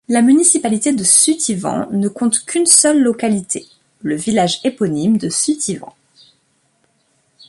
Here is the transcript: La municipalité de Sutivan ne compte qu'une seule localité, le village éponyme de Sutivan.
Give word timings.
La 0.09 0.23
municipalité 0.23 0.93
de 0.93 1.03
Sutivan 1.03 1.87
ne 1.91 2.07
compte 2.07 2.43
qu'une 2.45 2.65
seule 2.65 3.03
localité, 3.03 3.67
le 4.01 4.15
village 4.15 4.59
éponyme 4.63 5.17
de 5.19 5.29
Sutivan. 5.29 5.93